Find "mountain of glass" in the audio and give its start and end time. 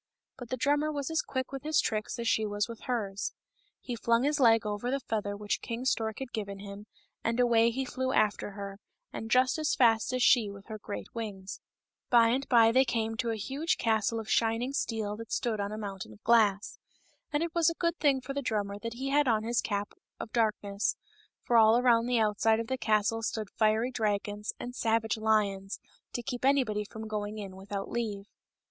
15.77-16.79